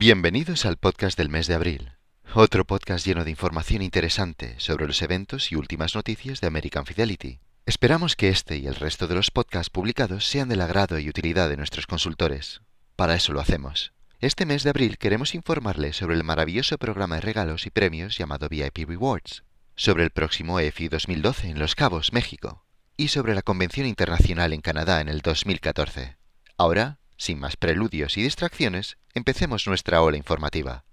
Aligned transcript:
Bienvenidos 0.00 0.64
al 0.64 0.78
podcast 0.78 1.18
del 1.18 1.28
mes 1.28 1.46
de 1.46 1.52
abril, 1.52 1.92
otro 2.32 2.64
podcast 2.64 3.06
lleno 3.06 3.22
de 3.22 3.30
información 3.32 3.82
interesante 3.82 4.54
sobre 4.56 4.86
los 4.86 5.02
eventos 5.02 5.52
y 5.52 5.56
últimas 5.56 5.94
noticias 5.94 6.40
de 6.40 6.46
American 6.46 6.86
Fidelity. 6.86 7.40
Esperamos 7.66 8.16
que 8.16 8.30
este 8.30 8.56
y 8.56 8.66
el 8.66 8.76
resto 8.76 9.08
de 9.08 9.14
los 9.14 9.30
podcasts 9.30 9.68
publicados 9.68 10.24
sean 10.24 10.48
del 10.48 10.62
agrado 10.62 10.98
y 10.98 11.10
utilidad 11.10 11.50
de 11.50 11.58
nuestros 11.58 11.86
consultores. 11.86 12.62
Para 12.96 13.14
eso 13.14 13.34
lo 13.34 13.40
hacemos. 13.40 13.92
Este 14.20 14.46
mes 14.46 14.62
de 14.62 14.70
abril 14.70 14.96
queremos 14.96 15.34
informarles 15.34 15.98
sobre 15.98 16.16
el 16.16 16.24
maravilloso 16.24 16.78
programa 16.78 17.16
de 17.16 17.20
regalos 17.20 17.66
y 17.66 17.70
premios 17.70 18.16
llamado 18.16 18.48
VIP 18.48 18.88
Rewards, 18.88 19.44
sobre 19.76 20.04
el 20.04 20.12
próximo 20.12 20.60
EFI 20.60 20.88
2012 20.88 21.50
en 21.50 21.58
Los 21.58 21.74
Cabos, 21.74 22.14
México, 22.14 22.64
y 22.96 23.08
sobre 23.08 23.34
la 23.34 23.42
Convención 23.42 23.86
Internacional 23.86 24.54
en 24.54 24.62
Canadá 24.62 25.02
en 25.02 25.10
el 25.10 25.20
2014. 25.20 26.16
Ahora, 26.56 26.99
sin 27.20 27.38
más 27.38 27.56
preludios 27.58 28.16
y 28.16 28.22
distracciones, 28.22 28.96
empecemos 29.12 29.66
nuestra 29.66 30.00
ola 30.00 30.16
informativa. 30.16 30.84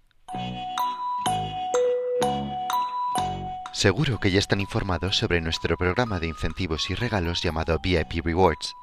Seguro 3.71 4.19
que 4.19 4.29
ya 4.29 4.39
están 4.39 4.59
informados 4.59 5.15
sobre 5.15 5.39
nuestro 5.39 5.77
programa 5.77 6.19
de 6.19 6.27
incentivos 6.27 6.89
y 6.89 6.95
regalos 6.95 7.41
llamado 7.41 7.79
VIP 7.81 8.25
Rewards. 8.25 8.73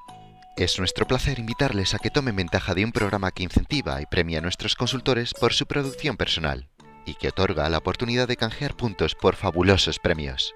Es 0.56 0.78
nuestro 0.78 1.06
placer 1.06 1.38
invitarles 1.38 1.92
a 1.94 1.98
que 1.98 2.10
tomen 2.10 2.34
ventaja 2.34 2.74
de 2.74 2.82
un 2.82 2.92
programa 2.92 3.30
que 3.30 3.42
incentiva 3.42 4.00
y 4.00 4.06
premia 4.06 4.38
a 4.38 4.42
nuestros 4.42 4.74
consultores 4.74 5.34
por 5.34 5.52
su 5.52 5.66
producción 5.66 6.16
personal 6.16 6.70
y 7.04 7.14
que 7.14 7.28
otorga 7.28 7.68
la 7.68 7.76
oportunidad 7.76 8.26
de 8.26 8.38
canjear 8.38 8.74
puntos 8.74 9.14
por 9.14 9.36
fabulosos 9.36 9.98
premios. 9.98 10.54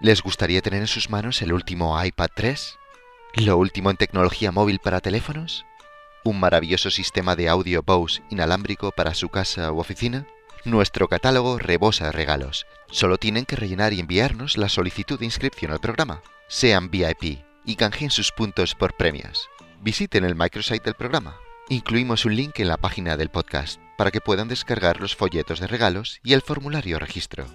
¿Les 0.00 0.22
gustaría 0.22 0.62
tener 0.62 0.82
en 0.82 0.86
sus 0.86 1.10
manos 1.10 1.42
el 1.42 1.52
último 1.52 2.00
iPad 2.00 2.28
3? 2.36 2.78
¿Lo 3.34 3.56
último 3.56 3.90
en 3.90 3.96
tecnología 3.96 4.52
móvil 4.52 4.78
para 4.78 5.00
teléfonos? 5.00 5.64
¿Un 6.28 6.40
maravilloso 6.40 6.90
sistema 6.90 7.36
de 7.36 7.48
audio 7.48 7.82
Bose 7.82 8.20
inalámbrico 8.28 8.92
para 8.92 9.14
su 9.14 9.30
casa 9.30 9.72
u 9.72 9.78
oficina? 9.78 10.26
Nuestro 10.66 11.08
catálogo 11.08 11.58
rebosa 11.58 12.12
regalos. 12.12 12.66
Solo 12.90 13.16
tienen 13.16 13.46
que 13.46 13.56
rellenar 13.56 13.94
y 13.94 14.00
enviarnos 14.00 14.58
la 14.58 14.68
solicitud 14.68 15.18
de 15.18 15.24
inscripción 15.24 15.72
al 15.72 15.80
programa. 15.80 16.20
Sean 16.46 16.90
VIP 16.90 17.38
y 17.64 17.76
canjeen 17.76 18.10
sus 18.10 18.30
puntos 18.30 18.74
por 18.74 18.94
premios. 18.94 19.48
Visiten 19.80 20.22
el 20.26 20.34
microsite 20.34 20.84
del 20.84 20.96
programa. 20.96 21.38
Incluimos 21.70 22.26
un 22.26 22.36
link 22.36 22.60
en 22.60 22.68
la 22.68 22.76
página 22.76 23.16
del 23.16 23.30
podcast 23.30 23.80
para 23.96 24.10
que 24.10 24.20
puedan 24.20 24.48
descargar 24.48 25.00
los 25.00 25.16
folletos 25.16 25.60
de 25.60 25.66
regalos 25.66 26.20
y 26.22 26.34
el 26.34 26.42
formulario 26.42 26.98
registro. 26.98 27.46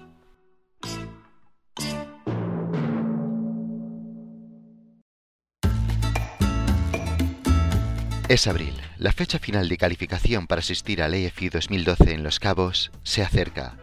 Es 8.33 8.47
abril. 8.47 8.73
La 8.97 9.11
fecha 9.11 9.37
final 9.37 9.69
de 9.69 9.77
calificación 9.77 10.47
para 10.47 10.57
asistir 10.57 11.03
al 11.03 11.13
EFI 11.13 11.49
2012 11.49 12.15
en 12.15 12.23
Los 12.23 12.39
Cabos 12.39 12.89
se 13.03 13.21
acerca. 13.21 13.77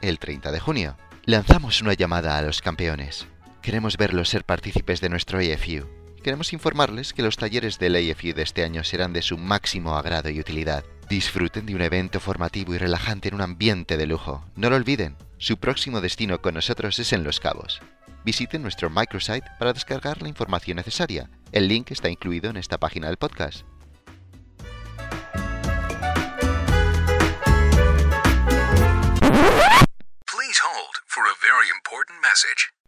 El 0.00 0.20
30 0.20 0.52
de 0.52 0.60
junio. 0.60 0.96
Lanzamos 1.24 1.82
una 1.82 1.94
llamada 1.94 2.38
a 2.38 2.42
los 2.42 2.62
campeones. 2.62 3.26
Queremos 3.62 3.96
verlos 3.96 4.28
ser 4.28 4.44
partícipes 4.44 5.00
de 5.00 5.08
nuestro 5.08 5.40
EFU. 5.40 5.88
Queremos 6.22 6.52
informarles 6.52 7.12
que 7.12 7.24
los 7.24 7.36
talleres 7.36 7.80
del 7.80 7.96
EFU 7.96 8.32
de 8.32 8.42
este 8.42 8.62
año 8.62 8.84
serán 8.84 9.12
de 9.12 9.22
su 9.22 9.36
máximo 9.36 9.96
agrado 9.96 10.30
y 10.30 10.38
utilidad. 10.38 10.84
Disfruten 11.08 11.66
de 11.66 11.74
un 11.74 11.82
evento 11.82 12.20
formativo 12.20 12.72
y 12.76 12.78
relajante 12.78 13.30
en 13.30 13.34
un 13.34 13.40
ambiente 13.40 13.96
de 13.96 14.06
lujo. 14.06 14.44
No 14.54 14.70
lo 14.70 14.76
olviden, 14.76 15.16
su 15.38 15.56
próximo 15.56 16.00
destino 16.00 16.40
con 16.40 16.54
nosotros 16.54 16.96
es 17.00 17.12
en 17.12 17.24
Los 17.24 17.40
Cabos. 17.40 17.80
Visiten 18.24 18.62
nuestro 18.62 18.88
microsite 18.88 19.50
para 19.58 19.72
descargar 19.72 20.22
la 20.22 20.28
información 20.28 20.76
necesaria. 20.76 21.28
El 21.50 21.66
link 21.66 21.90
está 21.90 22.08
incluido 22.08 22.50
en 22.50 22.56
esta 22.56 22.78
página 22.78 23.08
del 23.08 23.16
podcast. 23.16 23.64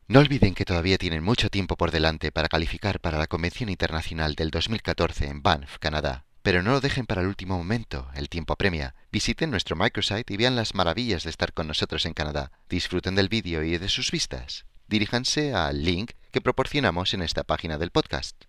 No 0.08 0.20
olviden 0.20 0.54
que 0.54 0.64
todavía 0.64 0.98
tienen 0.98 1.24
mucho 1.24 1.48
tiempo 1.48 1.76
por 1.76 1.90
delante 1.90 2.30
para 2.30 2.48
calificar 2.48 3.00
para 3.00 3.18
la 3.18 3.26
Convención 3.26 3.68
Internacional 3.68 4.34
del 4.34 4.50
2014 4.50 5.26
en 5.26 5.42
Banff, 5.42 5.78
Canadá. 5.78 6.24
Pero 6.42 6.62
no 6.62 6.72
lo 6.72 6.80
dejen 6.80 7.06
para 7.06 7.22
el 7.22 7.28
último 7.28 7.56
momento, 7.56 8.10
el 8.14 8.28
tiempo 8.28 8.52
apremia. 8.52 8.94
Visiten 9.10 9.50
nuestro 9.50 9.74
microsite 9.76 10.34
y 10.34 10.36
vean 10.36 10.56
las 10.56 10.74
maravillas 10.74 11.24
de 11.24 11.30
estar 11.30 11.52
con 11.52 11.66
nosotros 11.66 12.04
en 12.04 12.14
Canadá. 12.14 12.52
Disfruten 12.68 13.14
del 13.14 13.28
vídeo 13.28 13.62
y 13.62 13.78
de 13.78 13.88
sus 13.88 14.10
vistas. 14.10 14.66
Diríjanse 14.86 15.54
al 15.54 15.84
link 15.84 16.12
que 16.30 16.40
proporcionamos 16.40 17.14
en 17.14 17.22
esta 17.22 17.44
página 17.44 17.78
del 17.78 17.90
podcast. 17.90 18.44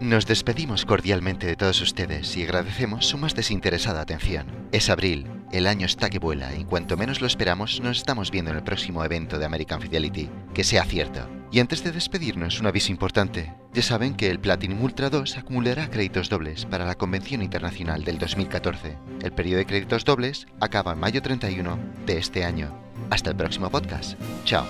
Nos 0.00 0.26
despedimos 0.26 0.84
cordialmente 0.84 1.46
de 1.46 1.56
todos 1.56 1.80
ustedes 1.80 2.36
y 2.36 2.44
agradecemos 2.44 3.06
su 3.06 3.16
más 3.16 3.34
desinteresada 3.34 4.02
atención. 4.02 4.68
Es 4.70 4.90
abril, 4.90 5.26
el 5.56 5.66
año 5.66 5.86
está 5.86 6.10
que 6.10 6.18
vuela 6.18 6.54
y 6.54 6.64
cuanto 6.64 6.96
menos 6.96 7.20
lo 7.20 7.26
esperamos 7.26 7.80
nos 7.80 7.98
estamos 7.98 8.30
viendo 8.30 8.50
en 8.50 8.58
el 8.58 8.62
próximo 8.62 9.04
evento 9.04 9.38
de 9.38 9.46
American 9.46 9.80
Fidelity. 9.80 10.28
Que 10.52 10.64
sea 10.64 10.84
cierto. 10.84 11.26
Y 11.50 11.60
antes 11.60 11.82
de 11.82 11.92
despedirnos, 11.92 12.60
un 12.60 12.66
aviso 12.66 12.92
importante. 12.92 13.54
Ya 13.72 13.82
saben 13.82 14.14
que 14.14 14.28
el 14.28 14.40
Platinum 14.40 14.82
Ultra 14.82 15.08
2 15.08 15.38
acumulará 15.38 15.88
créditos 15.88 16.28
dobles 16.28 16.66
para 16.66 16.84
la 16.84 16.96
Convención 16.96 17.42
Internacional 17.42 18.04
del 18.04 18.18
2014. 18.18 18.98
El 19.22 19.32
periodo 19.32 19.58
de 19.58 19.66
créditos 19.66 20.04
dobles 20.04 20.46
acaba 20.60 20.92
en 20.92 21.00
mayo 21.00 21.22
31 21.22 21.78
de 22.04 22.18
este 22.18 22.44
año. 22.44 22.76
Hasta 23.10 23.30
el 23.30 23.36
próximo 23.36 23.70
podcast. 23.70 24.18
Chao. 24.44 24.66